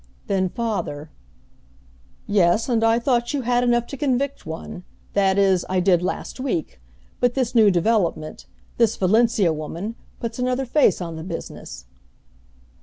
Then 0.25 0.49
father 0.49 1.11
"Yes, 2.25 2.67
and 2.67 2.83
I 2.83 2.97
thought 2.97 3.35
you 3.35 3.43
had 3.43 3.63
enough 3.63 3.85
to 3.85 3.97
convict 3.97 4.47
one 4.47 4.83
that 5.13 5.37
is 5.37 5.63
I 5.69 5.79
did 5.79 6.01
last 6.01 6.39
week. 6.39 6.81
But 7.19 7.35
this 7.35 7.53
new 7.53 7.69
development, 7.69 8.47
this 8.77 8.95
Valencia 8.95 9.53
woman, 9.53 9.93
puts 10.19 10.39
another 10.39 10.65
face 10.65 11.01
on 11.01 11.17
the 11.17 11.23
business." 11.23 11.85